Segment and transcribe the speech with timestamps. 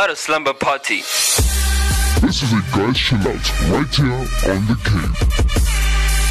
[0.00, 1.00] not a slumber party.
[2.22, 6.30] This is a guys chill out right here on the cave.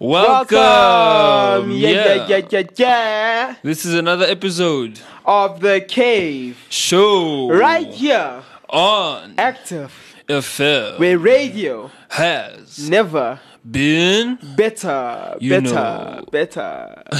[0.00, 1.72] Welcome.
[1.72, 3.54] Yeah, yeah, yeah, yeah, yeah.
[3.62, 6.56] This is another episode Of the cave.
[6.68, 8.42] show Right here.
[8.68, 9.92] on Active.
[10.28, 13.40] FM Where radio has never
[13.70, 14.38] been.
[14.56, 15.36] better.
[15.40, 15.74] You better.
[15.74, 16.24] know.
[16.30, 17.02] Better.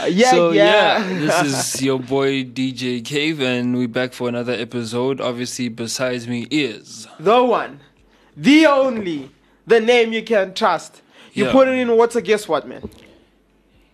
[0.00, 1.02] Uh, yeah, so yeah.
[1.42, 5.20] this is your boy DJ Cave, and we're back for another episode.
[5.20, 7.80] Obviously, besides me is the one.
[8.36, 9.30] The only.
[9.66, 11.02] The name you can trust.
[11.32, 11.52] You Yeah.
[11.52, 12.88] put it in water, guess what, man?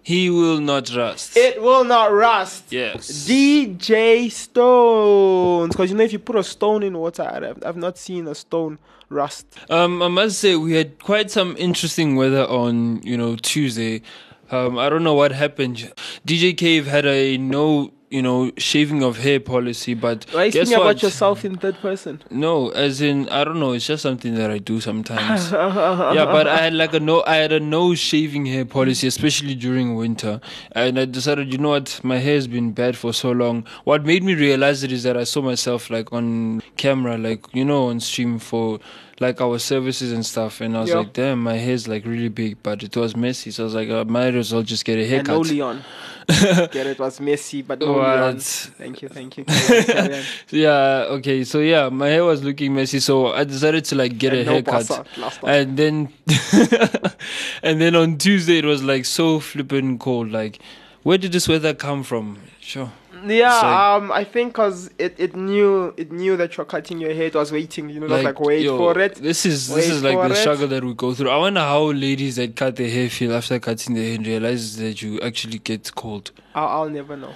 [0.03, 1.37] he will not rust.
[1.37, 2.65] It will not rust.
[2.71, 3.27] yes.
[3.29, 5.75] DJ Stones.
[5.75, 8.35] Because you know, if you put a stone in water, I've, I've not seen a
[8.37, 9.47] stone rust.
[9.71, 14.03] Um, I must say we had quite some interesting weather on you know Tuesday.
[14.51, 15.93] Um, I don't know what happened.
[16.27, 20.53] DJ Cave had a no you know shaving of hair policy, but Why are you
[20.53, 20.91] guess speaking what?
[20.93, 22.23] about yourself in third person?
[22.31, 23.73] No, as in I don't know.
[23.73, 25.51] It's just something that I do sometimes.
[25.53, 27.23] yeah, but I had like a no.
[27.27, 30.41] I had a no shaving hair policy, especially during winter,
[30.73, 33.65] and I decided, you know what, my hair has been bad for so long.
[33.85, 37.65] What made me realize it is that I saw myself like on camera, like you
[37.65, 38.79] know, on stream for
[39.19, 40.97] like our services and stuff, and I was Yeah.
[40.97, 43.51] like, damn, my hair's like really big, but it was messy.
[43.51, 45.35] So I was like, I might as well just get a haircut.
[45.37, 45.83] And no Leon.
[46.73, 47.93] Get it was messy, but no.
[47.93, 48.43] What?
[48.43, 49.45] Thank you, thank you.
[49.45, 50.25] Carry on, carry on.
[50.51, 51.45] Yeah, okay.
[51.45, 54.45] So yeah, my hair was looking messy, so I decided to like get And a
[54.45, 55.07] no haircut.
[55.45, 56.09] And then
[57.63, 60.33] and then on Tuesday it was like so flippin' cold.
[60.33, 60.59] Like,
[61.05, 62.39] where did this weather come from?
[62.61, 62.91] Sure.
[63.25, 67.15] Yeah, So- um, I think cause it, it knew it knew that you're cutting your
[67.15, 67.27] hair.
[67.27, 67.89] It was waiting.
[67.91, 69.17] You know, just like wait yo, for it.
[69.17, 70.37] This is this is like the it.
[70.37, 71.31] struggle that we go through.
[71.31, 74.77] I wonder how ladies that cut their hair feel after cutting their hair and realize
[74.77, 76.31] that you actually get cold.
[76.55, 77.35] I'll, I'll never know.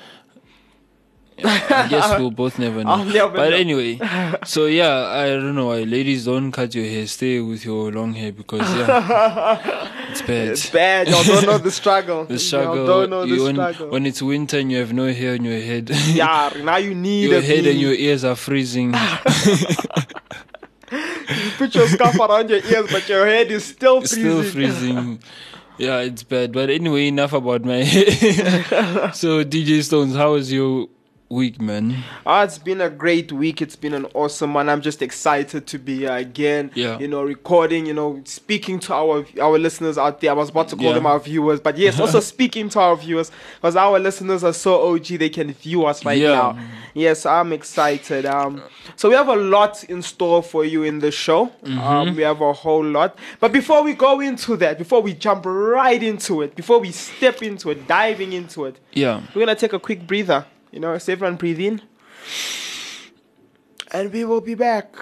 [1.45, 3.05] I guess we'll both never know.
[3.05, 3.57] Never but know.
[3.57, 3.99] anyway,
[4.45, 7.07] so yeah, I don't know why ladies don't cut your hair.
[7.07, 10.49] Stay with your long hair because yeah, it's bad.
[10.49, 11.09] It's bad.
[11.09, 12.25] Y'all don't know the struggle.
[12.25, 12.77] The struggle.
[12.77, 13.89] Y'all don't know the you- struggle.
[13.91, 15.91] when it's winter and you have no hair on your head.
[16.09, 17.71] yeah, now you need your a head bee.
[17.71, 18.95] and your ears are freezing.
[20.93, 24.19] You put your scarf around your ears, but your head is still freezing.
[24.25, 25.23] still freezing.
[25.79, 26.53] Yeah, it's bad.
[26.53, 29.13] But anyway, enough about my hair.
[29.15, 30.89] so, DJ Stones, how was your
[31.31, 31.97] week, man?
[32.27, 33.63] Ah, it's been a great week.
[33.63, 34.69] It's been an awesome one.
[34.69, 36.73] I'm just excited to be here again.
[36.75, 36.99] Yeah.
[36.99, 37.87] You know, recording.
[37.87, 40.31] You know, speaking to our our listeners out there.
[40.31, 40.95] I was about to call Yeah.
[40.95, 44.93] them our viewers, but yes, also speaking to our viewers because our listeners are so
[44.93, 45.07] OG.
[45.19, 46.29] They can view us right Yeah.
[46.35, 46.59] now.
[46.95, 48.27] Yes, I'm excited.
[48.27, 48.61] Um,
[48.97, 51.47] so we have a lot in store for you in the show.
[51.65, 51.79] Mm-hmm.
[51.79, 53.17] Um, we have a whole lot.
[53.39, 57.41] But before we go into that, before we jump right into it, before we step
[57.43, 59.21] into it, diving into it, Yeah.
[59.33, 60.45] we're gonna take a quick breather.
[60.71, 61.83] You know, so everyone breathe in.
[63.93, 64.95] And we will be back.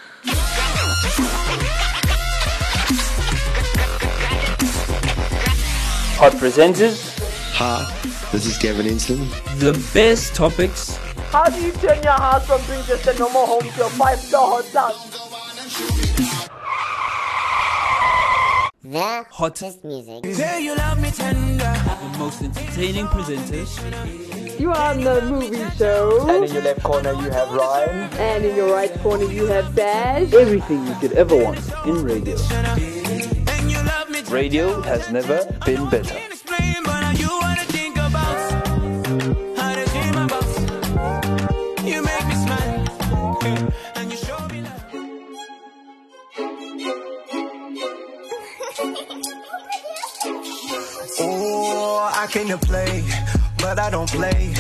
[6.19, 6.99] Hot presenters,
[7.55, 7.85] Hi,
[8.33, 9.29] this is Gavin Inslam.
[9.61, 10.97] the best topics,
[11.31, 14.63] How do you turn your house from being just a normal home to a five-star
[14.63, 14.95] hotel?
[18.83, 20.23] The hottest music.
[20.37, 21.59] Girl, you love me tender.
[22.13, 23.79] the most entertaining presenters,
[24.59, 26.29] You are on the movie show.
[26.29, 28.13] And in your left corner you have Ryan.
[28.15, 30.33] And in your right corner you have Dash.
[30.33, 32.37] Everything you could ever want in radio.
[34.29, 36.19] radio has never been better.
[51.21, 53.03] Oh, I came to play,
[53.59, 54.53] but I don't play.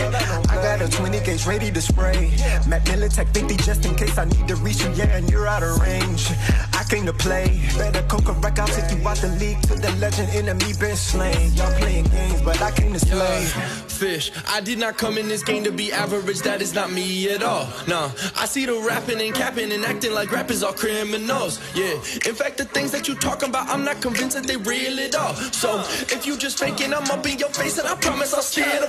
[0.49, 2.31] I got a 20 gauge ready to spray.
[2.67, 5.63] Mac Militech 50 just in case I need to reach you, yeah, and you're out
[5.63, 6.31] of range.
[6.75, 9.91] I came to play, better coca wreck, I'll take you out the league to the
[9.97, 11.53] legend, enemy been slain.
[11.55, 13.45] Y'all playing games, but I came to slay.
[13.89, 17.29] Fish, I did not come in this game to be average, that is not me
[17.31, 17.69] at all.
[17.87, 21.61] Nah, I see the rapping and capping and acting like rappers are criminals.
[21.75, 21.94] Yeah,
[22.27, 25.15] in fact, the things that you talking about, I'm not convinced that they real at
[25.15, 25.35] all.
[25.35, 25.79] So,
[26.15, 28.88] if you just faking, I'm up in your face and I promise I'll steer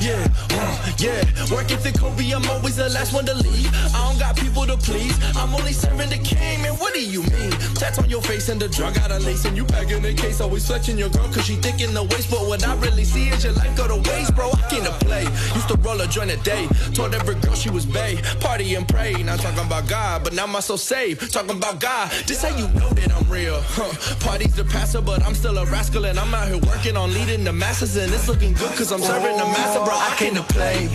[0.00, 1.22] Yeah, uh, yeah.
[1.50, 3.70] Working thick Kobe, I'm always the last one to leave.
[3.94, 5.16] I don't got people to please.
[5.36, 6.74] I'm only serving the king, man.
[6.74, 7.50] What do you mean?
[7.74, 10.14] Tats on your face and the drug out of lace, and you back in the
[10.14, 10.40] case.
[10.40, 12.30] Always flexing your girl, cause she thick in the waist.
[12.30, 14.50] But what I really see is your life go to waste, bro.
[14.50, 15.24] I came to play.
[15.54, 16.68] Used to roll a joint a day.
[16.94, 18.16] Told every girl she was bae.
[18.40, 19.12] Party and pray.
[19.22, 21.32] Not talking about God, but now my soul saved.
[21.32, 22.10] Talking about God.
[22.26, 23.60] This how you know that I'm real.
[23.60, 23.92] Huh.
[24.20, 26.04] Party's the pastor, but I'm still a rascal.
[26.04, 27.96] And I'm out here working on leading the masses.
[27.96, 29.94] And it's looking good, cause I'm serving the master, bro.
[29.94, 30.88] I came to play.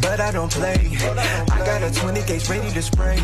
[0.00, 0.96] but I don't play.
[1.52, 3.20] I got a 20 gauge ready to spray.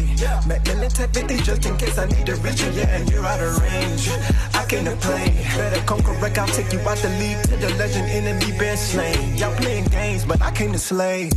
[0.46, 3.40] Macmillan Tech 50 just in case I need to reach you, yeah, and you're out
[3.40, 4.08] of range.
[4.54, 5.32] I came to play.
[5.56, 9.36] Better come correct, I'll take you out the league to the legend enemy been slain.
[9.36, 11.30] Y'all playing games, but I came to slay.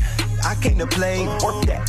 [0.43, 1.25] I came to play.
[1.27, 1.87] Work that,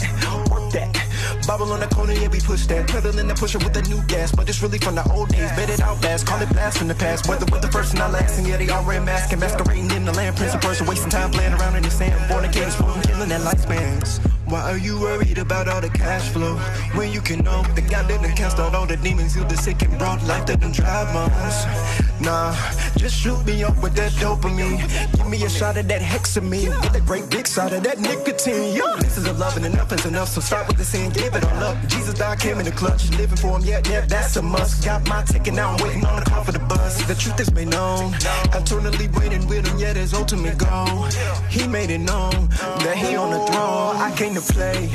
[0.50, 1.07] work that.
[1.46, 2.88] Bubble on the corner, yeah, we push that.
[2.88, 5.50] Pedaling the pusher with a new gas, but it's really from the old days.
[5.52, 7.28] Bet it out fast, call it blast from the past.
[7.28, 9.90] Whether with the first and not last, and yeah, they all wearing masks and masquerading
[9.90, 10.36] in the land.
[10.36, 12.18] Prince of person, wasting time playing around in the sand.
[12.30, 14.20] Fornicating, smoking, killing their lifespans.
[14.46, 16.56] Why are you worried about all the cash flow?
[16.96, 19.82] When you can know the God that cast out all the demons, healed the sick
[19.82, 22.07] and brought life that done dry bones.
[22.20, 22.52] Nah,
[22.96, 24.78] just shoot me up with that dopamine.
[25.16, 26.82] Give me a shot of that hexamine.
[26.82, 28.74] Get a great big shot of that nicotine.
[28.74, 30.28] Yo, this is a love and enough is enough.
[30.28, 31.76] So start with the sin, give it all up.
[31.86, 33.10] Jesus died, came in the clutch.
[33.10, 34.84] Living for him, yeah, yeah, that's a must.
[34.84, 37.02] Got my ticket now, I'm waiting on the call for the bus.
[37.06, 38.14] The truth is made known.
[38.52, 41.04] I'm eternally waiting with him, yeah, his ultimate goal.
[41.48, 42.48] He made it known
[42.82, 43.96] that he on the throne.
[43.96, 44.90] I came to play,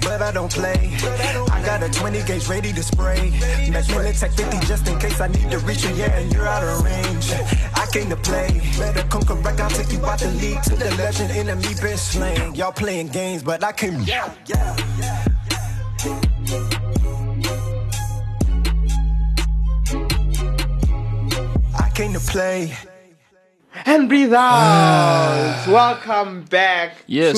[0.00, 0.90] but I don't play.
[1.52, 3.30] I got a 20 gauge ready to spray.
[3.70, 6.63] Macmillan Tech 50 just in case I need to reach you, yeah, and you're out
[6.68, 7.32] of range.
[7.74, 9.60] I came to play, better come correct.
[9.60, 11.30] I'll take you out the league to the legend.
[11.32, 12.54] Enemy been slain.
[12.54, 14.00] Y'all playing games, but I came.
[14.02, 15.24] Yeah, yeah, yeah.
[21.76, 22.76] I came to play.
[23.86, 25.66] And breathe ah.
[25.66, 25.72] out.
[25.72, 27.34] Welcome back Yes.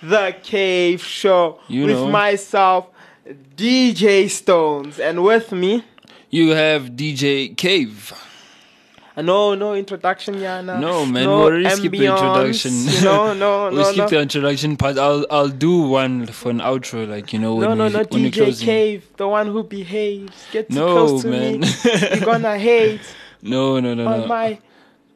[0.00, 2.08] to the Cave Show You with know.
[2.08, 2.86] myself,
[3.56, 5.84] DJ Stones, and with me.
[6.30, 8.12] You have DJ Cave.
[9.18, 10.78] Uh, No, no introduction, Yana.
[10.80, 12.72] No, man, no we already skipped the introduction.
[12.72, 14.08] You know, no, we no, skip no.
[14.08, 14.96] the introduction part.
[14.98, 17.98] I'll I'll do one for an outro, like you know when No, no, we, no,
[17.98, 18.66] when DJ closing.
[18.66, 20.46] Cave, the one who behaves.
[20.52, 21.60] Get too No, close to man.
[21.60, 21.68] me.
[21.84, 23.00] You're gonna hate
[23.42, 24.26] No, no, no, on no.
[24.26, 24.58] my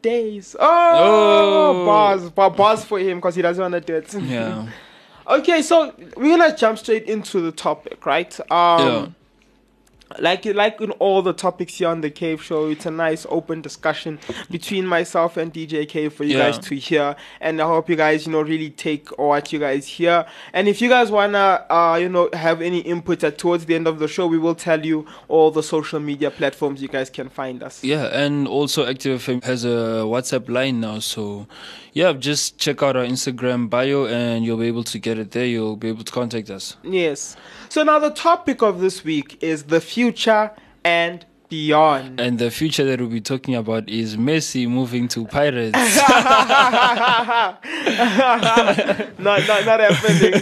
[0.02, 0.56] days.
[0.58, 0.62] Oh,
[1.80, 1.86] Oh.
[1.86, 4.12] bars, ba- bars for him because he doesn't want to do it.
[4.22, 4.66] Yeah,
[5.26, 8.32] Okay, so we're gonna jump straight into the topic, right?
[8.50, 9.06] Um, yeah.
[10.20, 13.60] Like like in all the topics here on the Cave Show, it's a nice open
[13.62, 14.18] discussion
[14.50, 16.50] between myself and DJ Cave for you Yeah.
[16.50, 19.86] guys to hear, and I hope you guys you know really take what you guys
[19.86, 20.26] hear.
[20.52, 23.86] And if you guys wanna uh you know have any input at towards the end
[23.86, 27.28] of the show, we will tell you all the social media platforms you guys can
[27.28, 27.82] find us.
[27.84, 31.46] Yeah, and also Active FM has a WhatsApp line now, so
[31.94, 35.44] yeah, just check out our Instagram bio and you'll be able to get it there.
[35.44, 36.76] You'll be able to contact us.
[36.82, 37.36] Yes.
[37.72, 40.50] So now the topic of this week is the future
[40.84, 42.20] and beyond.
[42.20, 45.72] And the future that we'll be talking about is Messi moving to Pirates.
[49.18, 50.34] not, not, not happening.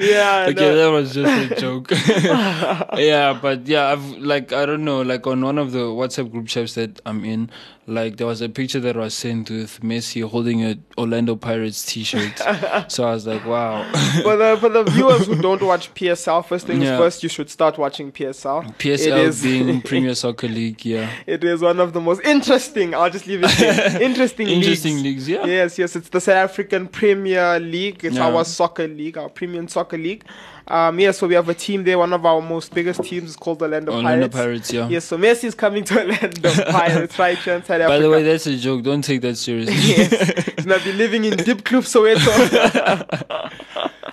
[0.00, 0.46] Yeah.
[0.48, 0.76] okay, no.
[0.76, 1.90] that was just a joke.
[2.98, 6.48] yeah, but yeah, I've like I don't know, like on one of the WhatsApp group
[6.48, 7.48] chats that I'm in,
[7.86, 12.38] like there was a picture that was sent with Messi holding a Orlando Pirates T-shirt.
[12.88, 13.82] so I was like, wow.
[14.22, 16.96] for the for the viewers who don't watch PSL, first things Yeah.
[16.96, 18.68] first, you should start watching PSL.
[18.68, 21.10] It PSL is- being Premier Soccer League, yeah.
[21.26, 22.94] It is one of the most interesting.
[22.94, 24.00] I'll just leave it there.
[24.00, 25.26] Interesting, Interesting leagues.
[25.26, 25.44] leagues, yeah.
[25.46, 25.96] Yes, yes.
[25.96, 28.04] It's the South African Premier League.
[28.04, 28.28] It's Yeah.
[28.28, 30.24] our soccer league, our premium soccer league.
[30.68, 31.98] Um, yeah, so we have a team there.
[31.98, 34.70] One of our most biggest teams is called Orlando, Orlando Pirates.
[34.70, 34.88] Pirates, yeah.
[34.88, 37.88] Yes, so Messi is coming to Orlando Pirates right in South Africa.
[37.88, 38.82] By the way, that's a joke.
[38.82, 39.74] Don't take that seriously.
[39.76, 42.22] yes, he's gonna be living in Diepkloof Soweto.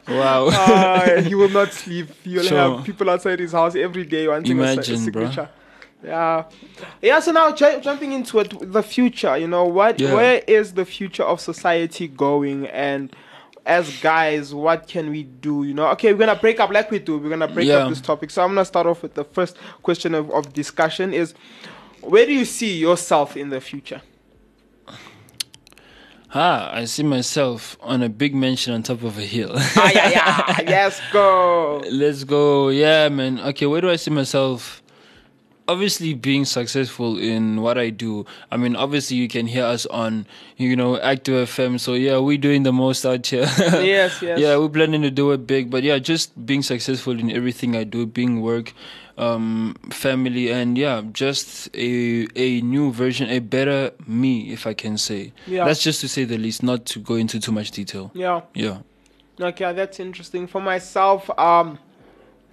[0.08, 0.48] wow.
[0.48, 2.08] uh, he will not sleep.
[2.24, 2.76] He'll Sure.
[2.78, 5.22] have people outside his house every day wanting a si- Imagine, bro.
[5.26, 5.50] signature.
[6.04, 6.46] Yeah,
[7.02, 7.20] yeah.
[7.20, 9.38] So now ju- jumping into it, the future.
[9.38, 10.00] You know what?
[10.00, 10.14] Yeah.
[10.14, 12.68] Where is the future of society going?
[12.68, 13.14] And
[13.70, 15.64] as guys, what can we do?
[15.64, 17.18] You know, okay, we're gonna break up like we do.
[17.20, 17.78] We're gonna break Yeah.
[17.86, 18.32] up this topic.
[18.32, 21.34] So I'm gonna start off with the first question of, of discussion: is
[22.02, 24.02] where do you see yourself in the future?
[26.34, 29.52] ah, I see myself on a big mansion on top of a hill.
[29.56, 30.62] ah, yeah, yeah.
[30.68, 31.82] yes, go.
[31.90, 32.70] Let's go.
[32.70, 33.40] Yeah, man.
[33.40, 34.82] Okay, where do I see myself?
[35.70, 38.26] Obviously being successful in what I do.
[38.52, 40.26] I mean, obviously you can hear us on,
[40.58, 41.80] you know, Active FM.
[41.80, 43.46] So yeah, we're doing the most out here.
[43.80, 44.40] Yes, yes.
[44.40, 45.70] Yeah, we're planning to do it big.
[45.70, 48.74] But yeah, just being successful in everything I do, being work,
[49.18, 54.98] um, family, and yeah, just a a new version, a better me, if I can
[54.98, 55.34] say.
[55.46, 55.66] Yeah.
[55.66, 58.12] That's just to say the least, not to go into too much detail.
[58.14, 58.42] Yeah.
[58.56, 58.80] Yeah.
[59.40, 60.48] Okay, that's interesting.
[60.48, 61.78] For myself, um,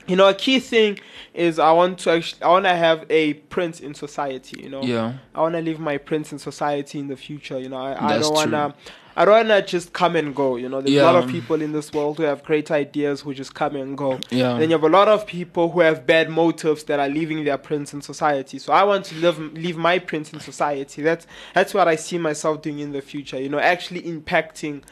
[0.07, 0.99] you know, a key thing
[1.35, 4.63] is I want to actually, I want to have a print in society.
[4.63, 5.15] You know, Yeah.
[5.35, 7.59] I want to leave my print in society in the future.
[7.59, 8.75] You know, I, I don't want to.
[9.19, 10.57] I don't want to just come and go.
[10.57, 13.33] You know, there's a lot of people in this world who have great ideas who
[13.33, 14.21] just come and go.
[14.29, 14.59] Yeah.
[14.59, 17.57] Then you have a lot of people who have bad motives that are leaving their
[17.57, 18.59] prints in society.
[18.59, 21.01] So I want to live, leave my print in society.
[21.01, 23.41] That's that's what I see myself doing in the future.
[23.41, 24.83] You know, actually impacting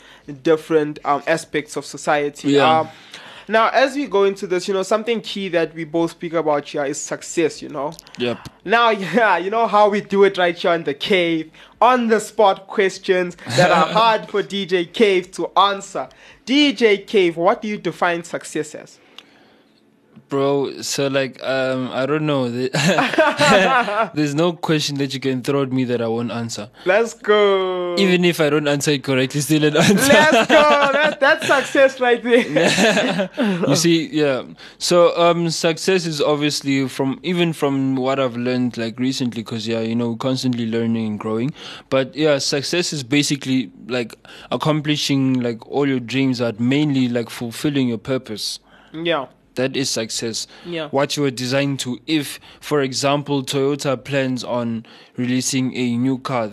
[0.43, 2.53] different um, aspects of society.
[2.53, 2.81] Yeah.
[2.81, 2.89] Um,
[3.49, 6.69] now, as we go into this, you know, something key that we both speak about
[6.69, 7.63] here is success.
[7.63, 7.93] You know.
[8.19, 8.49] Yep.
[8.65, 12.21] Now, yeah, you know how we do it right here in the cave, on the
[12.21, 16.09] spot questions that are hard for DJ Cave to answer.
[16.47, 18.99] DJ Cave, what do you define success as?
[20.29, 22.49] Bro, so like um I don't know.
[24.15, 26.71] There's no question that you can throw at me that I won't answer.
[26.87, 27.95] Let's go.
[27.99, 29.95] Even if I don't answer it correctly, still an answer.
[30.13, 30.91] Let's go.
[31.05, 33.31] That, that's success right there.
[33.69, 34.45] you see, yeah.
[34.79, 39.81] So um success is obviously from even from what I've learned like recently because yeah,
[39.81, 41.53] you know, constantly learning and growing.
[41.91, 44.15] But yeah, success is basically like
[44.51, 48.59] accomplishing like all your dreams are mainly like fulfilling your purpose.
[48.93, 49.27] yeah.
[49.55, 50.47] That is success.
[50.65, 50.89] Yeah.
[50.89, 52.01] What you were designed to.
[52.07, 56.51] If, for example, Toyota plans on releasing a new car,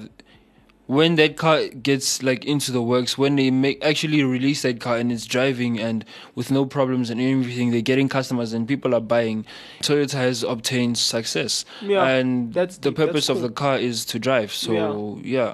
[0.91, 4.97] when that car gets like into the works, when they make actually release that car
[4.97, 6.03] and it's driving and
[6.35, 9.45] with no problems and everything, they're getting customers and people are buying.
[9.81, 11.63] Toyota has obtained success.
[11.81, 14.51] Yeah, And that's the purpose of the car is to drive.
[14.51, 15.53] So yeah.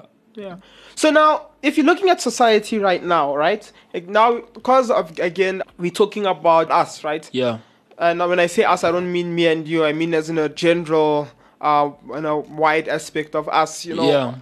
[0.94, 3.70] So now, if you're looking at society right now, right?
[3.94, 7.28] Like now, because of again, we're talking about us, right?
[7.32, 7.58] Yeah.
[7.98, 9.84] And when I say us, I don't mean me and you.
[9.84, 11.28] I mean as in a general,
[11.60, 13.84] uh, in a wide aspect of us.
[13.84, 14.34] You know, Yeah.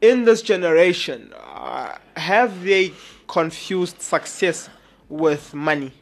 [0.00, 2.92] in this generation, uh, have they
[3.28, 4.68] confused success
[5.08, 5.92] with money?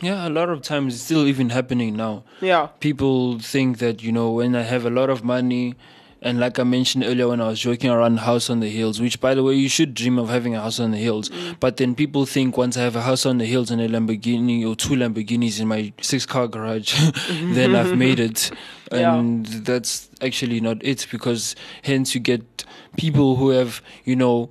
[0.00, 2.24] Yeah, a lot of times it's still even happening now.
[2.40, 2.68] Yeah.
[2.80, 5.74] people think that you know when I have a lot of money,
[6.22, 9.20] and like I mentioned earlier when I was joking around house on the hills, which
[9.20, 11.28] by the way you should dream of having a house on the hills.
[11.28, 11.56] Mm.
[11.58, 14.64] But then people think once I have a house on the hills and a Lamborghini
[14.64, 16.94] or two Lamborghinis in my six car garage,
[17.30, 18.50] then I've made it.
[18.92, 19.14] Yeah.
[19.14, 22.64] And that's actually not it because hence you get
[22.96, 24.48] people who have you know.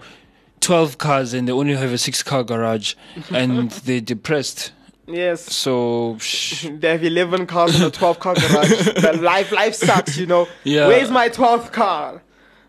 [0.61, 2.93] 12 cars and they only have a six car garage
[3.31, 4.71] and they're depressed.
[5.13, 5.41] Yes.
[5.53, 8.69] So, sh- They have 11 cars in a 12 car garage.
[9.01, 10.47] the life, life sucks, you know.
[10.63, 10.87] Yeah.
[10.87, 12.21] Where's my 12th car?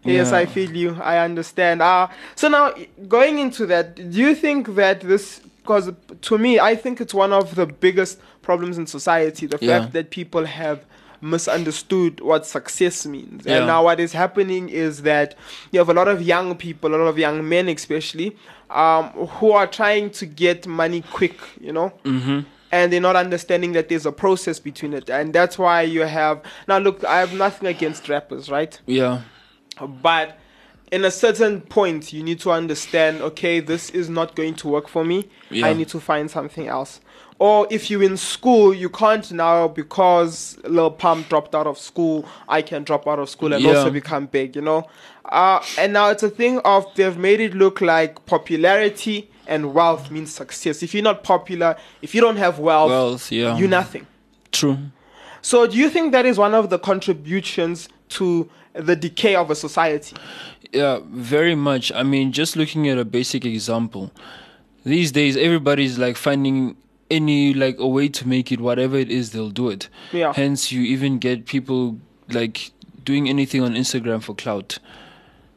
[0.05, 0.39] Yes, Yeah.
[0.39, 0.99] I feel you.
[1.01, 1.81] I understand.
[1.83, 2.75] Uh, so now,
[3.09, 7.33] going into that, do you think that this, because to me, I think it's one
[7.33, 9.81] of the biggest problems in society, the Yeah.
[9.81, 10.85] fact that people have
[11.23, 13.47] misunderstood what success means.
[13.47, 13.59] Yeah.
[13.59, 15.35] And now what is happening is that
[15.71, 18.37] you have a lot of young people, a lot of young men especially,
[18.71, 21.93] um, who are trying to get money quick, you know?
[22.05, 22.41] mm-hmm.
[22.73, 26.43] and they're not understanding that there's a process between it and that's why you have
[26.67, 29.21] now look i have nothing against rappers right yeah.
[30.03, 30.39] but
[30.91, 34.89] in a certain point you need to understand okay this is not going to work
[34.89, 35.67] for me Yeah.
[35.67, 37.01] i need to find something else
[37.43, 42.25] or if you're in school you can't now because Lil Pump dropped out of school
[42.49, 43.71] i can drop out of school and Yeah.
[43.77, 44.81] also become big you know
[45.41, 50.11] uh, and now it's a thing of they've made it look like popularity and wealth
[50.11, 53.57] means success if you're not popular if you don't have wealth, Wealth, yeah.
[53.59, 54.07] you're nothing
[54.53, 54.79] True.
[55.41, 59.55] so do you think that is one of the contributions to the decay of a
[59.67, 60.15] society
[60.73, 61.93] Yeah, very much.
[61.93, 64.05] I mean, just looking at a basic example,
[64.85, 66.77] these days everybody's like finding
[67.13, 69.89] any like a way to make it whatever it is they'll do it.
[70.13, 70.33] Yeah.
[70.33, 72.71] Hence, you even get people like
[73.05, 74.79] doing anything on Instagram for clout.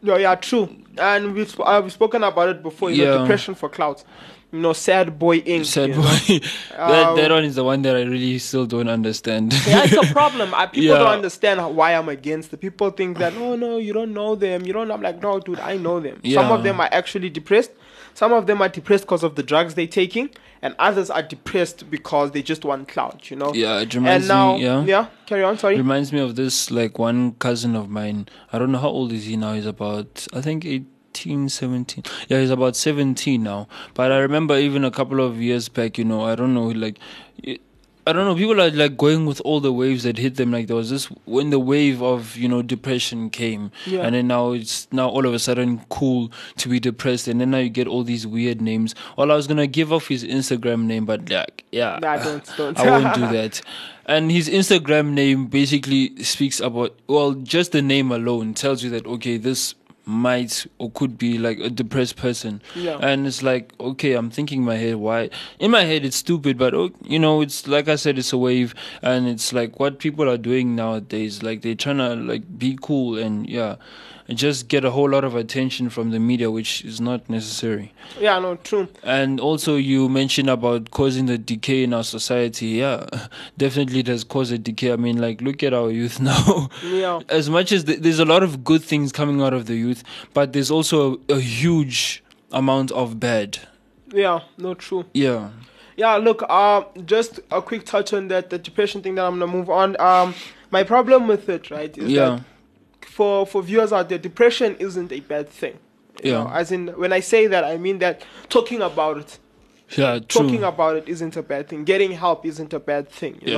[0.02, 0.70] No, yeah, true.
[1.00, 2.92] And we've sp- I've spoken about it before.
[2.92, 3.22] You know, Yeah.
[3.22, 4.04] depression for clout.
[4.52, 5.66] You know, sad boy Inc.
[5.66, 6.02] Sad boy.
[6.78, 9.54] that Uh, that one is the one that I really still don't understand.
[9.68, 10.54] Yeah, it's a problem.
[10.54, 11.00] Uh, people Yeah.
[11.00, 12.62] don't understand how- why I'm against it.
[12.62, 14.66] People think that, oh no, you don't know them.
[14.66, 14.92] You don't.
[14.92, 16.22] I'm like, no, dude, I know them.
[16.38, 17.72] Some of them are actually depressed.
[18.16, 20.30] Some of them are depressed because of the drugs they're taking,
[20.64, 23.30] and others are depressed because they just want clout.
[23.30, 23.54] You know.
[23.54, 24.64] Yeah, it And reminds now, me.
[24.64, 24.84] Yeah.
[24.86, 25.06] yeah.
[25.28, 25.58] Carry on.
[25.60, 25.78] Sorry.
[25.78, 29.26] reminds me of this like one cousin of mine i don't know how old is
[29.26, 34.18] he now he's about i think 18 17 yeah he's about 17 now but i
[34.20, 37.00] remember even a couple of years back you know i don't know like
[37.42, 37.62] it,
[38.08, 38.36] I don't know.
[38.36, 40.52] People are like going with all the waves that hit them.
[40.52, 44.02] Like there was this when the wave of you know depression came, Yeah.
[44.02, 47.50] and then now it's now all of a sudden cool to be depressed, and then
[47.52, 48.94] now you get all these weird names.
[49.18, 52.78] Well, I was gonna give off his Instagram name, but like, yeah, Nah, don't, don't.
[52.80, 53.62] I won't do that.
[54.06, 59.08] And his Instagram name basically speaks about well, just the name alone tells you that
[59.08, 59.74] okay, this
[60.06, 62.62] might or could be like a depressed person.
[62.76, 62.98] Yeah.
[63.02, 65.30] And it's like, okay, I'm thinking in my head, why?
[65.60, 68.38] In my head, it's stupid, but oh, you know, it's like I said, it's a
[68.38, 71.44] wave, and it's like what people are doing nowadays.
[71.44, 73.76] Like they're trying to like be cool and yeah,
[74.30, 77.94] just get a whole lot of attention from the media, which is not necessary.
[78.20, 78.88] Yeah, no, true.
[79.04, 82.68] And also, you mentioned about causing the decay in our society.
[82.68, 83.06] Yeah,
[83.58, 84.92] definitely does cause a decay.
[84.92, 86.70] I mean, like, look at our youth now.
[86.84, 87.20] Yeah.
[87.30, 90.04] As much as th- there's a lot of good things coming out of the youth,
[90.34, 93.60] but there's also a, a huge amount of bad.
[94.12, 95.06] Yeah, no, true.
[95.14, 95.50] Yeah.
[95.98, 99.52] Yeah, look, uh, just a quick touch on that, the depression thing that I'm gonna
[99.52, 100.00] move on.
[100.02, 100.34] Um,
[100.72, 102.30] my problem with it, right, is Yeah.
[102.30, 102.44] that
[103.16, 105.76] for for viewers out there, depression isn't a bad thing.
[106.24, 106.44] You Yeah.
[106.44, 109.40] know, as in, when I say that, I mean that talking about it,
[109.98, 110.42] Yeah, true.
[110.44, 111.86] talking about it isn't a bad thing.
[111.86, 113.36] Getting help isn't a bad thing.
[113.42, 113.58] You Yeah.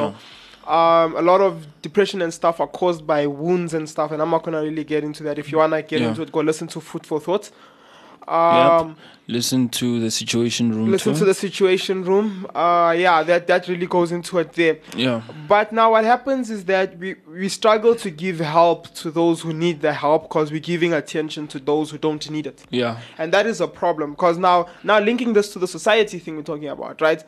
[0.67, 4.21] know, um, a lot of depression and stuff are caused by wounds and stuff, and
[4.21, 5.39] I'm not gonna really get into that.
[5.39, 6.09] If you wanna get Yeah.
[6.09, 7.49] into it, go listen to Food for Thought.
[8.27, 8.35] Yep.
[8.81, 8.95] Um,
[9.29, 10.89] Listen to the Situation Room.
[10.89, 12.47] listen to the Situation Room.
[12.55, 14.77] Uh, yeah, that that really goes into it there.
[14.95, 15.21] Yeah.
[15.49, 19.51] But now what happens is that we, we struggle to give help to those who
[19.51, 22.63] need the help because we're giving attention to those who don't need it.
[22.69, 23.01] Yeah.
[23.17, 26.43] And that is a problem because now now linking this to the society thing we're
[26.43, 27.21] talking about, right?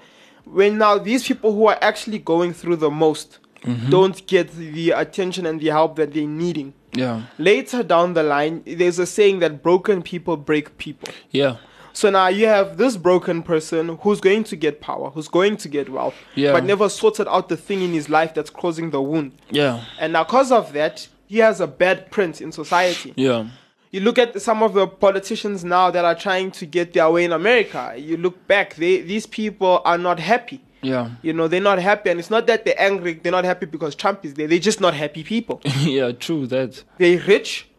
[0.45, 3.89] When now these people who are actually going through the most Mm-hmm.
[3.89, 6.73] don't get the attention and the help that they're needing.
[6.93, 7.23] Yeah.
[7.37, 11.09] Later down the line, there's a saying that broken people break people.
[11.31, 11.57] Yeah.
[11.93, 15.67] So now you have this broken person who's going to get power, who's going to
[15.67, 16.53] get wealth, Yeah.
[16.53, 19.33] but never sorted out the thing in his life that's causing the wound.
[19.49, 19.83] Yeah.
[19.99, 23.13] And now, because of that, he has a bad print in society.
[23.15, 23.47] Yeah.
[23.91, 27.25] You look at some of the politicians now that are trying to get their way
[27.25, 27.95] in America.
[27.97, 30.61] You look back, they, these people are not happy.
[30.81, 31.11] Yeah.
[31.21, 32.09] You know, they're not happy.
[32.09, 34.47] And it's not that they're angry, they're not happy because Trump is there.
[34.47, 35.61] They're just not happy people.
[35.79, 36.11] yeah.
[36.11, 36.83] True that.
[36.97, 37.69] they're rich,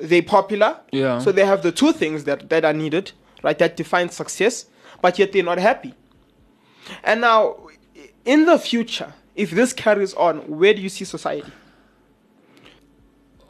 [0.00, 0.80] they're popular.
[0.92, 1.18] Yeah.
[1.18, 3.58] So they have the two things that, that are needed, right?
[3.58, 4.66] That define success,
[5.00, 5.94] but yet they're not happy.
[7.02, 7.56] And now,
[8.24, 11.50] in the future, if this carries on, where do you see society?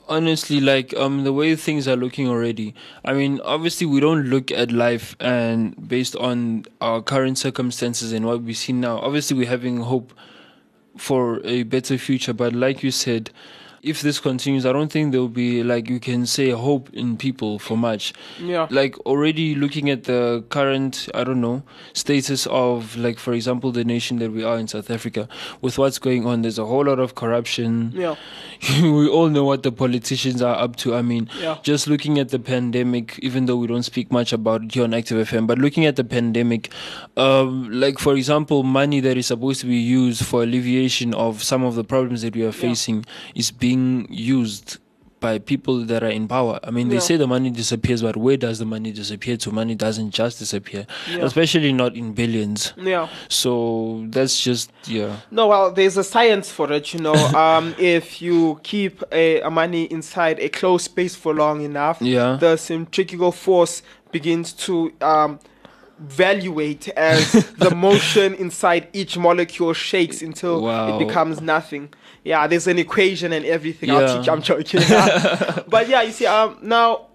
[0.08, 4.50] Honestly like um the way things are looking already i mean obviously we don't look
[4.52, 8.98] at life and based on our current circumstances and what we see now.
[8.98, 10.12] Obviously we're having hope
[10.96, 13.30] for a better future but like you said
[13.86, 17.58] if this continues i don't think there'll be like you can say hope in people
[17.58, 18.66] for much Yeah.
[18.70, 23.84] like already looking at the current i don't know status of like for example the
[23.84, 25.28] nation that we are in south africa
[25.62, 28.16] with what's going on there's a whole lot of corruption Yeah.
[28.82, 30.94] we all know what the politicians are up to.
[30.94, 31.58] I mean, Yeah.
[31.62, 34.94] just looking at the pandemic, even though we don't speak much about it here on
[34.94, 36.70] Active FM, but looking at the pandemic,
[37.18, 41.62] um, like for example, money that is supposed to be used for alleviation of some
[41.68, 43.75] of the problems that we are facing is being
[44.10, 44.78] used
[45.18, 46.60] by people that are in power.
[46.62, 47.00] I mean, they Yeah.
[47.08, 49.50] say the money disappears, but where does the money disappear to?
[49.50, 51.24] Money doesn't just disappear, Yeah.
[51.24, 52.74] especially not in billions.
[52.76, 53.08] Yeah.
[53.28, 55.16] So that's just yeah.
[55.30, 57.14] No, well, there's a science for it, you know.
[57.44, 62.36] um, if you keep a, a money inside a closed space for long enough, Yeah.
[62.38, 65.38] the centrifugal force begins to um,
[65.98, 70.96] valuate as the motion inside each molecule shakes until Wow.
[70.96, 71.88] it becomes nothing.
[72.24, 73.88] Yeah, there's an equation and everything.
[73.90, 73.96] Yeah.
[73.98, 74.28] I'll teach.
[74.28, 74.80] I'm joking.
[75.68, 77.06] but yeah, you see, um, now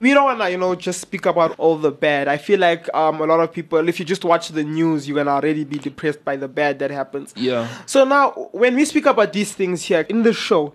[0.00, 2.28] we don't wanna, you know, just speak about all the bad.
[2.28, 5.16] I feel like um, a lot of people, if you just watch the news, you're
[5.16, 7.32] gonna already be depressed by the bad that happens.
[7.36, 7.66] Yeah.
[7.86, 10.72] So now, when we speak about these things here in the show,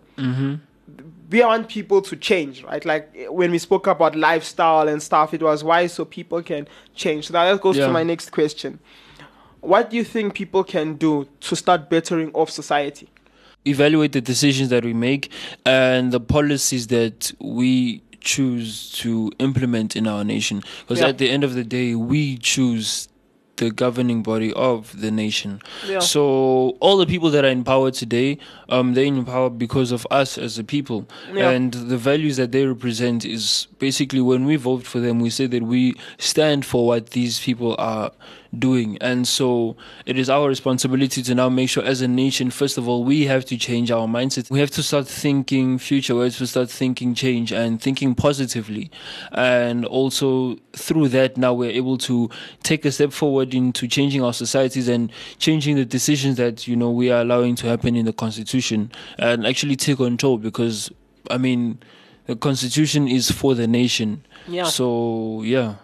[1.34, 2.86] we want people to change, right?
[2.86, 7.28] Like when we spoke about lifestyle and stuff, it was why so people can change.
[7.28, 7.88] So now that goes Yeah.
[7.88, 8.78] to my next question.
[9.62, 13.08] What do you think people can do to start bettering off society?
[13.66, 15.32] evaluate the decisions that we make
[15.66, 21.08] and the policies that we choose to implement in our nation because Yeah.
[21.08, 23.08] at the end of the day we choose
[23.64, 25.52] the governing body of the nation
[25.88, 26.00] Yeah.
[26.00, 26.22] so
[26.86, 28.38] all the people that are in power today
[28.70, 31.00] um they're in power because of us as a people
[31.34, 31.50] Yeah.
[31.52, 35.48] and the values that they represent is basically when we vote for them we say
[35.48, 35.82] that we
[36.18, 38.12] stand for what these people are
[38.58, 38.98] doing.
[39.00, 42.88] And so it is our responsibility to now make sure, as a nation, first of
[42.88, 44.50] all, we have to change our mindset.
[44.50, 46.16] We have to start thinking future.
[46.16, 48.92] We have to start thinking change and thinking positively.
[49.32, 52.30] And also through that, now we're able to
[52.64, 56.92] take a step forward into changing our societies and changing the decisions that you know
[56.92, 60.92] we are allowing to happen in the constitution and actually take control because
[61.30, 61.80] I mean
[62.26, 64.26] the constitution is for the nation.
[64.48, 64.66] Yeah.
[64.66, 65.76] So yeah.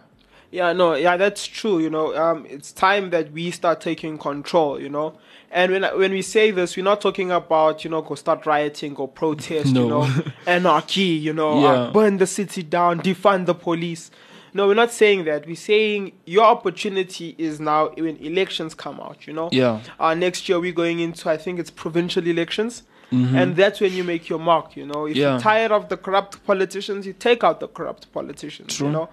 [0.52, 1.78] Yeah, no, yeah, that's true.
[1.80, 4.82] You know, um, it's time that we start taking control.
[4.82, 5.14] You know,
[5.52, 8.96] and when when we say this, we're not talking about you know go start rioting
[8.96, 9.76] or protest.
[9.76, 10.10] You know,
[10.48, 11.02] anarchy.
[11.02, 14.10] You know, uh, burn the city down, defund the police.
[14.52, 15.46] No, we're not saying that.
[15.46, 19.28] We're saying your opportunity is now when elections come out.
[19.28, 19.82] You know, Yeah.
[20.00, 22.84] uh, next year we're going into I think it's provincial elections.
[23.12, 25.06] And that's when you make your mark, you know.
[25.08, 25.20] If Mm-hmm.
[25.22, 25.32] Yeah.
[25.32, 29.10] you're tired of the corrupt politicians, you take out the corrupt politicians, you know.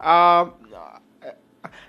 [0.00, 0.52] Um,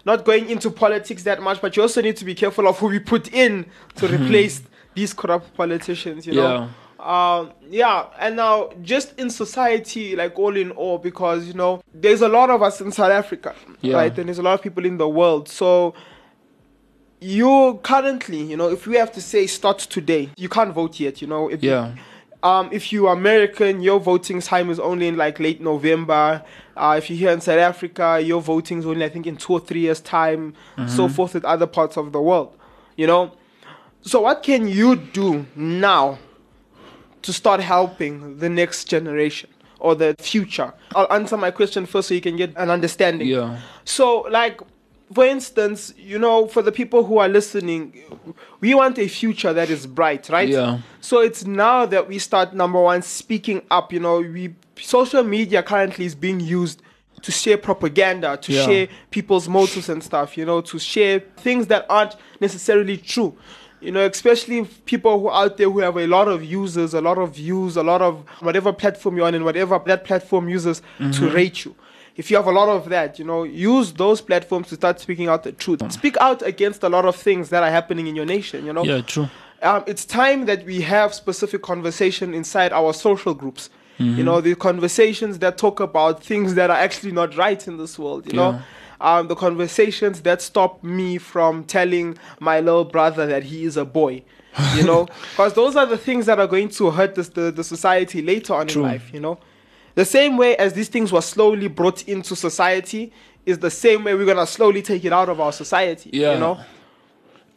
[0.05, 2.87] not going into politics that much, but you also need to be careful of who
[2.87, 4.61] we put in to replace
[4.95, 6.69] these corrupt politicians, you know.
[6.99, 12.21] Um, yeah, and now just in society, like all in all, because you know, there's
[12.21, 13.95] a lot of us in South Africa, Yeah.
[13.95, 14.17] right?
[14.17, 15.47] And there's a lot of people in the world.
[15.47, 15.93] So
[17.21, 21.21] you currently, you know, if we have to say start today, you can't vote yet,
[21.21, 21.49] you know.
[21.49, 21.93] If Yeah.
[22.43, 26.43] Um, if you're American, your voting time is only in like late November.
[26.77, 29.53] Uh, if you're here in South Africa, your voting is only I think in two
[29.53, 30.53] or three years' time.
[30.87, 32.55] So forth with other parts of the world,
[32.95, 33.33] you know.
[34.01, 36.17] So what can you do now
[37.21, 39.49] to start helping the next generation
[39.79, 40.73] or the future?
[40.95, 43.27] I'll answer my question first so you can get an understanding.
[43.27, 43.59] Yeah.
[43.83, 44.61] So, like,
[45.13, 47.93] for instance, you know, for the people who are listening,
[48.59, 50.49] we want a future that is bright, right?
[50.49, 50.79] Yeah.
[51.01, 53.91] So it's now that we start number one speaking up.
[53.91, 56.81] You know, we social media currently is being used
[57.23, 58.65] to share propaganda, to Yeah.
[58.65, 60.37] share people's motives and stuff.
[60.37, 63.35] You know, to share things that aren't necessarily true.
[63.81, 66.99] You know, especially people who are out there who have a lot of users, a
[67.01, 70.81] lot of views, a lot of whatever platform you're on, and whatever that platform uses
[70.99, 71.11] Mm-hmm.
[71.11, 71.73] to rate you.
[72.19, 75.29] If you have a lot of that, you know, use those platforms to start speaking
[75.29, 75.79] out the truth.
[75.89, 78.65] Speak out against a lot of things that are happening in your nation.
[78.65, 79.29] You know, Yeah, true.
[79.61, 83.69] um, it's time that we have specific conversation inside our social groups.
[83.99, 87.97] You know, the conversations that talk about things that are actually not right in this
[87.99, 88.27] world.
[88.27, 88.61] You know,
[89.01, 93.85] um, the conversations that stop me from telling my little brother that he is a
[93.85, 94.23] boy.
[94.75, 97.63] You know, because those are the things that are going to hurt this, the the
[97.63, 98.83] society later on True.
[98.83, 99.09] in life.
[99.13, 99.37] You know,
[99.95, 103.11] the same way as these things were slowly brought into society
[103.45, 106.09] is the same way we're gonna slowly take it out of our society.
[106.13, 106.33] Yeah.
[106.33, 106.59] You know.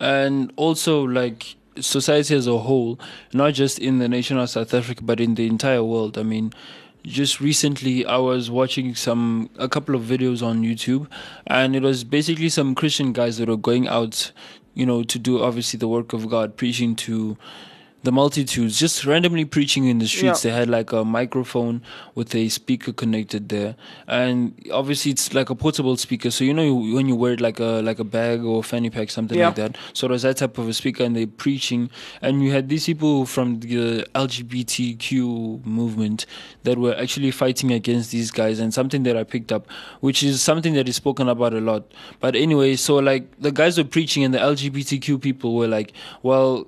[0.00, 2.98] and also like society as a whole,
[3.32, 6.18] not just in the nation of South Africa, but in the entire world.
[6.18, 6.52] I mean,
[7.04, 11.06] just recently I was watching some a couple of videos on YouTube,
[11.46, 14.32] and it was basically some Christian guys that were going out,
[14.74, 17.36] you know, to do obviously the work of God, preaching to
[18.04, 20.44] the multitudes, just randomly preaching in the streets.
[20.44, 20.50] Yeah.
[20.50, 21.82] They had like a microphone
[22.14, 23.76] with a speaker connected there,
[24.08, 26.30] and obviously it's like a portable speaker.
[26.30, 29.10] So you know when you wear it like a like a bag or fanny pack,
[29.10, 29.46] something Yeah.
[29.48, 29.78] like that.
[29.92, 32.86] So it was that type of a speaker, and they're preaching, and you had these
[32.86, 36.26] people from the LGBTQ movement
[36.64, 39.66] that were actually fighting against these guys, and something that I picked up,
[40.00, 41.90] which is something that is spoken about a lot.
[42.20, 46.66] But anyway, so like the guys were preaching, and the LGBTQ people were like, well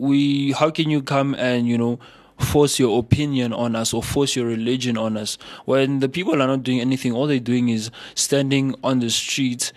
[0.00, 1.98] we how can you come and you know
[2.38, 5.36] force your opinion on us or force your religion on us
[5.66, 7.12] when the people are not doing anything?
[7.12, 9.72] All they're doing is standing on the street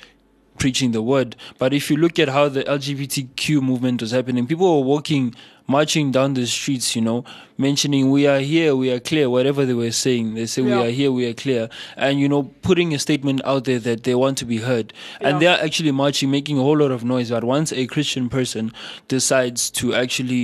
[0.64, 1.36] preaching the word.
[1.62, 5.36] But if you look at how the lgbtq movement was happening people were walking
[5.68, 7.20] marching down the streets you know
[7.58, 10.26] mentioning we are here we are clear whatever they were saying.
[10.36, 10.68] They say Yeah.
[10.80, 11.64] we are here we are clear.
[11.98, 14.94] And you know putting a statement out there that they want to be heard.
[15.20, 17.30] And they are actually marching making a whole lot of noise.
[17.36, 18.72] But once a christian person
[19.16, 20.44] decides to actually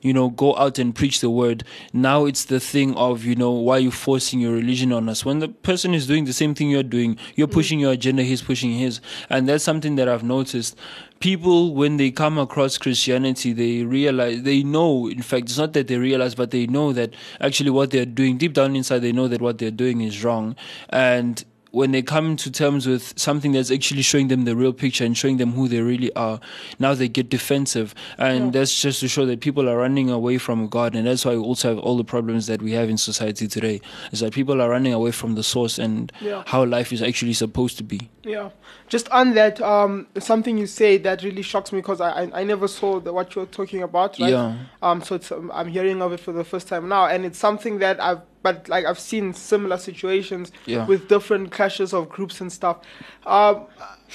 [0.00, 1.64] you know go out and preach the word.
[1.92, 5.24] Now it's the thing of you know why you forcing your religion on us.
[5.24, 7.52] When the person is doing the same thing you're doing you're mm.
[7.52, 9.00] pushing your agenda he's pushing his.
[9.30, 10.76] And that's something that i've noticed.
[11.20, 15.88] People when they come across christianity they realize they know in fact it's not that
[15.88, 19.26] they realize but they know that actually what they're doing deep down inside they know
[19.26, 20.54] that what they're doing is wrong.
[20.90, 25.04] And when they come to terms with something that's actually showing them the real picture
[25.04, 26.40] and showing them who they really are,
[26.78, 27.94] now they get defensive.
[28.16, 30.94] And that's just to show that people are running away from God.
[30.94, 33.80] And that's why we also have all the problems that we have in society today,
[34.12, 36.42] is that people are running away from the source and Yeah.
[36.46, 38.08] how life is actually supposed to be.
[38.24, 38.50] Yeah,
[38.88, 42.44] just on that, um, something you say that really shocks me because I, I I
[42.44, 44.18] never saw the, what you're talking about.
[44.18, 44.30] Right?
[44.30, 44.54] Yeah.
[44.82, 45.02] Um.
[45.02, 47.78] So it's, um, I'm hearing of it for the first time now, and it's something
[47.78, 50.86] that I've but like I've seen similar situations Yeah.
[50.86, 52.76] with different clashes of groups and stuff.
[53.26, 53.66] Um,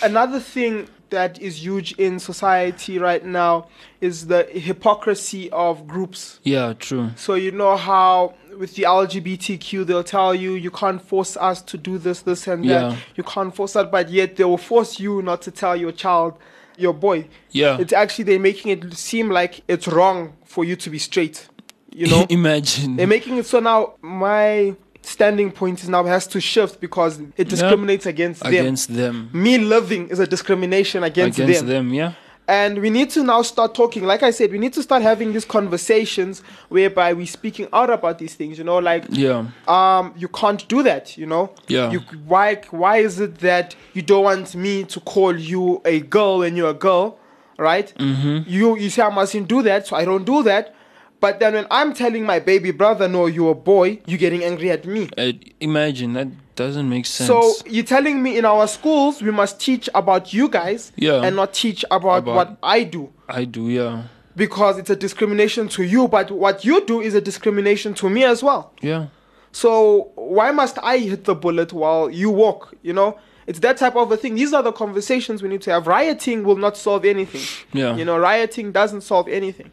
[0.01, 3.67] another thing that is huge in society right now
[4.01, 6.39] is the hypocrisy of groups.
[6.43, 7.11] Yeah, true.
[7.15, 11.77] So you know how with the LGBTQ they'll tell you you can't force us to
[11.77, 12.91] do this, this and that.
[12.91, 12.95] Yeah.
[13.15, 16.33] You can't force that, but yet they will force you not to tell your child,
[16.77, 17.27] your boy.
[17.51, 17.77] Yeah.
[17.79, 21.47] It's actually they're making it seem like it's wrong for you to be straight.
[21.93, 22.25] You know?
[22.29, 22.95] Imagine.
[22.97, 27.49] They're making it so now my standing point is now has to shift because it
[27.49, 28.53] discriminates against them.
[28.53, 29.29] Against them.
[29.33, 31.89] Me living is a discrimination against, Against them.
[31.89, 32.13] them, yeah.
[32.47, 34.03] And we need to now start talking.
[34.03, 38.19] Like I said, we need to start having these conversations whereby we're speaking out about
[38.19, 38.57] these things.
[38.57, 39.45] You know, like Yeah.
[39.67, 41.17] um, you can't do that.
[41.17, 41.91] You know, Yeah.
[41.91, 46.39] You why why is it that you don't want me to call you a girl
[46.39, 47.17] when you're a girl,
[47.57, 47.93] right?
[47.97, 48.49] Mm-hmm.
[48.49, 50.75] You you say I mustn't do that, so I don't do that.
[51.23, 54.69] But then when I'm telling my baby brother, no, you're a boy, you're getting angry
[54.71, 55.09] at me.
[55.17, 55.31] Uh,
[55.61, 57.29] imagine that doesn't make sense.
[57.29, 61.21] So you're telling me in our schools we must teach about you guys Yeah.
[61.23, 64.01] and not teach about, About- what I do I do, yeah.
[64.35, 68.25] because it's a discrimination to you, but what you do is a discrimination to me
[68.25, 68.73] as well.
[68.81, 69.05] Yeah.
[69.53, 72.73] So why must I hit the bullet while you walk?
[72.81, 74.35] You know, it's that type of a thing.
[74.35, 75.87] These are the conversations we need to have.
[75.87, 77.43] Rioting will not solve anything.
[77.71, 77.95] Yeah.
[77.95, 79.71] You know, rioting doesn't solve anything.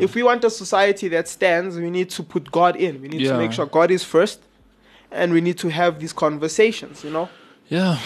[0.00, 3.00] If we want a society that stands, we need to put God in.
[3.00, 4.40] We need to make sure God is first,
[5.10, 7.04] and we need to have these conversations.
[7.04, 7.28] You know.
[7.68, 7.98] Yeah.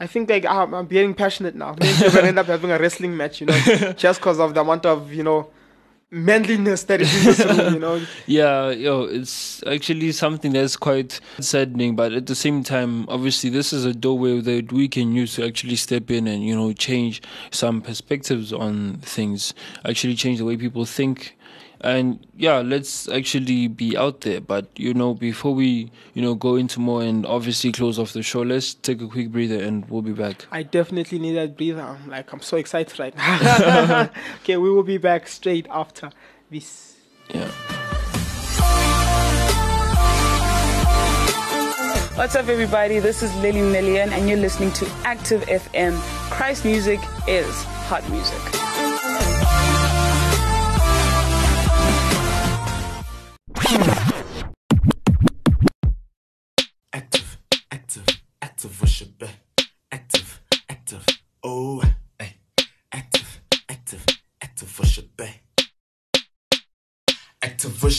[0.00, 1.76] I think like I'm, I'm getting passionate now.
[1.78, 4.60] Maybe we're gonna end up having a wrestling match, you know, just because of the
[4.60, 5.48] amount of you know
[6.14, 8.00] manliness that is in this room, you know.
[8.26, 13.72] Yeah, yo, it's actually something that's quite saddening, but at the same time, obviously, this
[13.72, 17.20] is a doorway that we can use to actually step in and, you know, change
[17.50, 19.52] some perspectives on things,
[19.84, 21.36] actually change the way people think.
[21.84, 24.40] And yeah, let's actually be out there.
[24.40, 28.22] But, you know, before we, you know, go into more and obviously close off the
[28.22, 30.46] show, let's take a quick breather and we'll be back.
[30.50, 31.82] I definitely need that breather.
[31.82, 34.10] I'm like I'm so excited right now.
[34.36, 36.10] okay, we will be back straight after
[36.50, 36.96] this.
[37.28, 37.50] Yeah.
[42.16, 42.98] What's up, everybody?
[43.00, 45.98] This is Lily Millian, and you're listening to Active FM.
[46.30, 48.63] Christ music is hot music.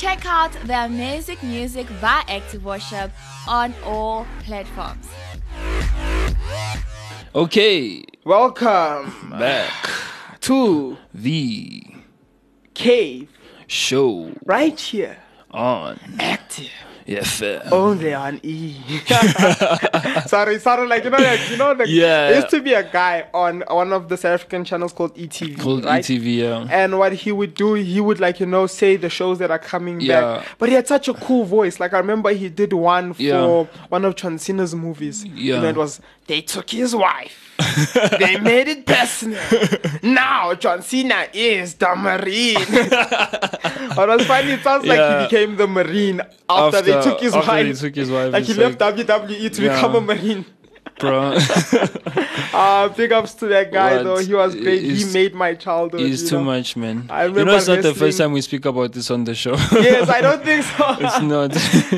[0.00, 3.10] Check out their music music by Active Worship
[3.46, 5.06] on all platforms.
[7.34, 9.90] Okay, Welcome back.
[10.40, 11.82] to The
[12.72, 13.28] Cave
[13.66, 15.18] show right here,
[15.50, 16.70] on active
[17.16, 17.72] FM.
[17.72, 18.74] only on E.
[20.26, 22.28] sorry, sorry, like you know, like you know, like Yeah.
[22.30, 25.58] there used to be a guy on one of the South African channels called ETV,
[25.60, 26.02] Called right?
[26.04, 26.66] ETV, yeah.
[26.70, 29.58] And what he would do, he would like you know say the shows that are
[29.58, 30.20] coming Yeah.
[30.20, 30.46] back.
[30.58, 31.80] But he had such a cool voice.
[31.80, 33.64] Like I remember he did one for Yeah.
[33.88, 35.24] one of Cena's movies.
[35.24, 35.60] You Yeah.
[35.62, 37.39] know, it was they took his wife.
[38.18, 39.40] They made it personal.
[40.02, 42.56] now John Cena is the Marine.
[43.96, 47.48] what was funny, it sounds like he became the Marine after, they took his after
[47.50, 47.80] wife.
[47.80, 49.74] took his wife, Like he it's left like- WWE to Yeah.
[49.74, 50.44] become a Marine.
[51.00, 51.38] Bro,
[52.52, 54.04] Uh, big ups to that guy What?
[54.04, 54.18] though.
[54.18, 54.82] He was great.
[54.82, 56.00] he made my childhood.
[56.02, 56.44] it's you too know.
[56.44, 57.06] much, man.
[57.08, 59.54] I you know, it's not the first time we speak about this on the show.
[59.72, 60.84] Yes, I don't think so.
[61.00, 61.50] it's not.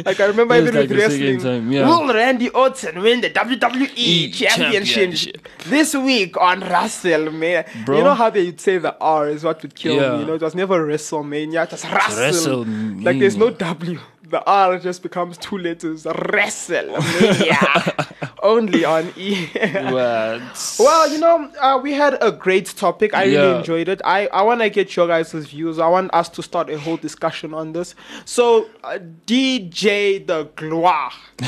[0.06, 1.40] Like I remember It's even like with the second wrestling.
[1.40, 1.86] time, yeah.
[1.88, 5.48] Will Randy Orton win the WWE E championship, championship.
[5.66, 7.84] this week on WrestleMania?
[7.84, 7.98] Bro.
[7.98, 10.12] You know how they would say the R is what would kill Yeah.
[10.12, 10.20] me.
[10.20, 12.64] You know, it was never WrestleMania, just Wrestle.
[12.64, 13.04] WrestleMania.
[13.04, 13.98] Like there's no W.
[14.32, 16.04] The R just becomes two letters.
[16.04, 18.30] WrestleMania.
[18.42, 19.44] Only on E.
[19.92, 20.40] What?
[20.78, 23.12] Well, you know, uh, we had a great topic.
[23.12, 24.00] I really enjoyed it.
[24.06, 25.78] I, I want to get your guys' views.
[25.78, 27.94] I want us to start a whole discussion on this.
[28.24, 31.12] So, uh, DJ The Gloire,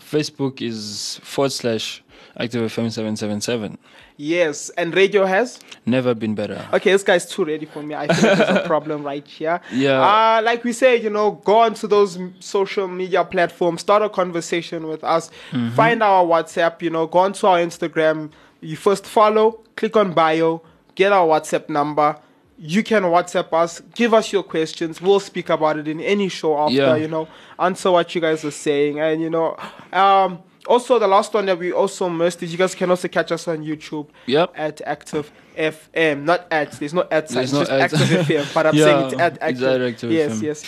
[0.00, 2.02] Facebook is forward slash
[2.36, 3.76] Active FM 777.
[4.16, 5.58] Yes, and radio has.
[5.86, 6.64] Never been better.
[6.72, 7.94] Okay, this guy's too ready for me.
[7.94, 9.60] I think there's a problem right here.
[9.72, 10.00] Yeah.
[10.00, 14.86] Uh, like we say, you know, go onto those social media platforms, start a conversation
[14.86, 15.72] with us, Mhm.
[15.72, 18.30] find our WhatsApp, you know, go onto our Instagram.
[18.60, 20.62] You first follow, click on bio,
[20.94, 22.16] get our WhatsApp number.
[22.58, 25.00] You can WhatsApp us, give us your questions.
[25.00, 26.94] We'll speak about it in any show after, Yeah.
[26.96, 27.26] you know,
[27.58, 29.00] answer what you guys are saying.
[29.00, 29.56] And, you know,
[29.94, 30.40] um,
[30.70, 33.46] also the last one that we also missed is you guys can also catch us
[33.48, 34.52] on YouTube Yep.
[34.56, 36.24] at Active FM.
[36.24, 37.80] Not at, there's no at sign, it's just at.
[37.80, 38.44] Active FM.
[38.54, 39.82] But I'm Yeah, saying it's at Active.
[39.90, 40.42] Active yes, FM.
[40.42, 40.58] yes.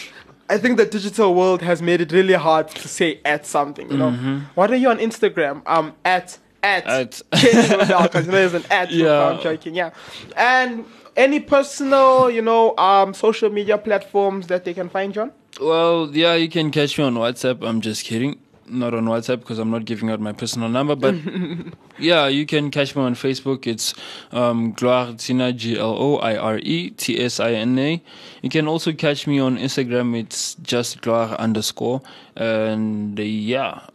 [0.50, 3.96] I think the digital world has made it really hard to say at something, you
[3.96, 4.10] know.
[4.10, 4.42] Mhm.
[4.56, 5.62] What are you on Instagram?
[5.66, 7.22] Um, at, at, At.
[7.32, 8.88] Kenny Nodal, 'cause you know there's an at.
[8.90, 9.28] so Yeah.
[9.28, 9.90] I'm joking, yeah.
[10.36, 10.84] And
[11.16, 15.30] any personal, you know, um, social media platforms that they can find you on?
[15.60, 17.58] Well, yeah, you can catch me on WhatsApp.
[17.68, 18.38] I'm just kidding.
[18.72, 20.96] Not on WhatsApp because I'm not giving out my personal number.
[20.96, 21.14] But
[21.98, 23.66] yeah, you can catch me on Facebook.
[23.66, 23.94] It's
[24.32, 28.02] um, Gloire Tsina, G L O I R E T S I N A.
[28.42, 30.18] You can also catch me on Instagram.
[30.18, 32.02] It's just Gloire underscore.
[32.34, 33.86] And uh, yeah.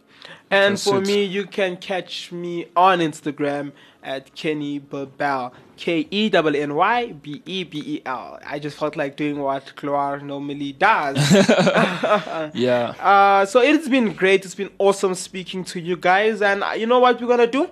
[0.50, 1.06] And for it.
[1.06, 3.72] me, you can catch me on Instagram
[4.08, 5.52] at Kenny Bebel.
[5.76, 8.38] K E W N Y B E B E L.
[8.44, 11.16] I just felt like doing what Gloire normally does.
[12.54, 12.94] Yeah.
[13.10, 14.44] Uh, so it's been great.
[14.44, 16.42] It's been awesome speaking to you guys.
[16.42, 17.68] And uh, you know what we're gonna do?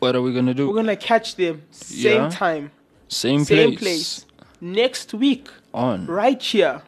[0.00, 0.68] What are we going to do?
[0.68, 2.28] We're gonna catch them same Yeah.
[2.30, 2.70] time,
[3.08, 4.24] Same, same place.
[4.24, 4.26] place
[4.60, 6.06] next week, On.
[6.06, 6.82] right here,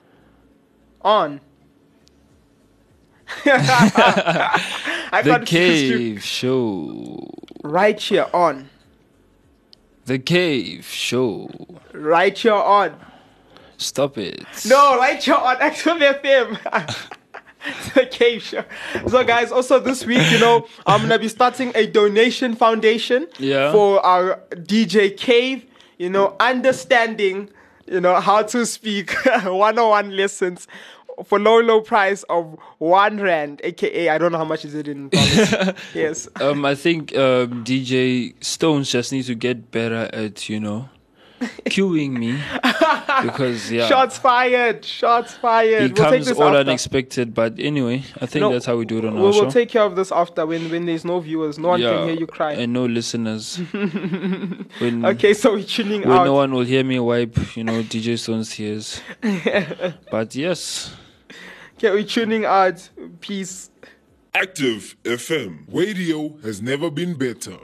[1.00, 1.40] on.
[3.46, 7.30] I the got Cave Show.
[7.64, 8.68] right here on,
[10.06, 11.50] The Cave Show.
[11.92, 12.94] right here on.
[13.76, 14.44] Stop it.
[14.66, 16.58] No, right here on Active FM.
[17.94, 18.64] the cave show.
[19.08, 23.72] So, guys, also this week, you know, I'm gonna be starting a donation foundation Yeah.
[23.72, 25.66] for our DJ Cave.
[25.98, 27.50] You know, understanding,
[27.86, 29.10] you know, how to speak
[29.44, 30.68] 101 lessons
[31.24, 34.88] for low, low price of one rand, aka I don't know how much is it
[34.88, 35.74] in dollars.
[35.94, 36.28] yes.
[36.40, 40.88] Um, I think um, DJ Stones just need to get better at you know
[41.66, 42.38] cueing me
[43.22, 44.82] because yeah Shots fired.
[44.84, 45.82] Shots fired.
[45.82, 46.60] he We'll take comes this all after.
[46.60, 47.34] unexpected.
[47.34, 49.68] But anyway, I think No, that's how we do it on we our will take
[49.68, 51.58] care of this after when, when there's no viewers.
[51.58, 52.52] No one yeah, can hear you cry.
[52.54, 53.56] and no listeners.
[54.78, 56.24] when, Okay, so we're tuning when out.
[56.24, 59.00] no one will hear me wipe, you know, DJ Stones tears.
[60.10, 60.94] but yes,
[61.78, 62.88] Okay, we're tuning out.
[63.20, 63.68] Peace.
[64.32, 65.66] Active FM.
[65.70, 67.58] Radio has never been better.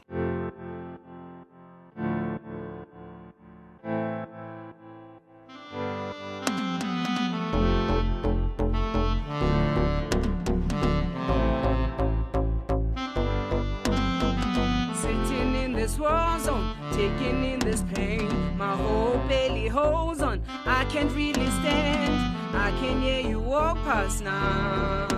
[14.95, 18.29] Sitting in this war zone, taking in this pain.
[18.59, 20.43] My whole belly holds on.
[20.67, 22.42] I can't really stand.
[22.55, 25.09] I can hear you walk past now.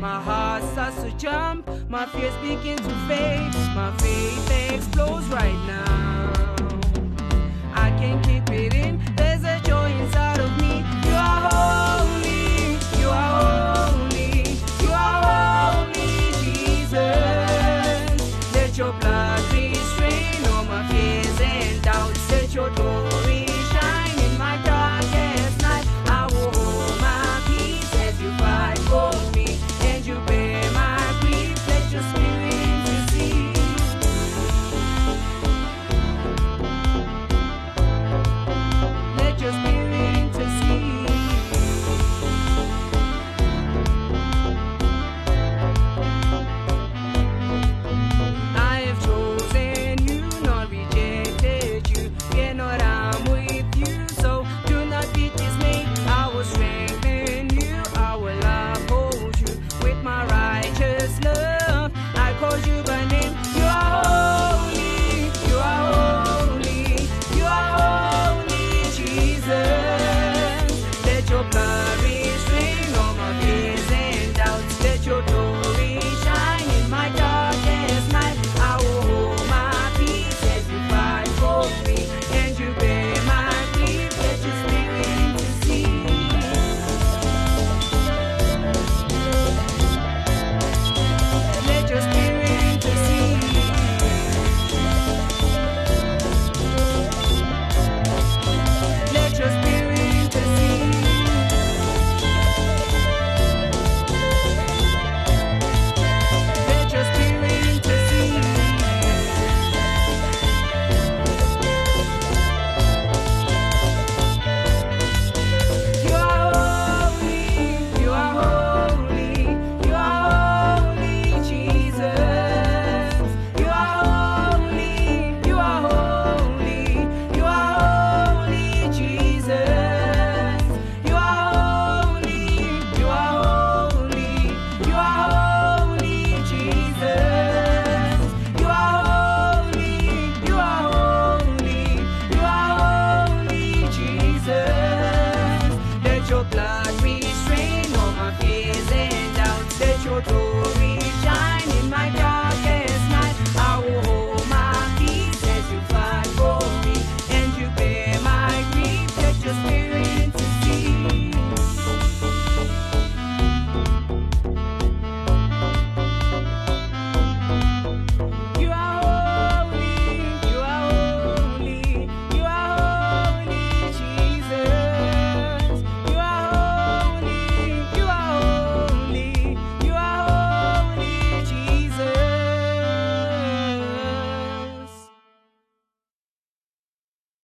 [0.00, 6.32] My heart starts to jump, my fears begin to fade, my faith explodes right now.
[7.74, 8.39] I can keep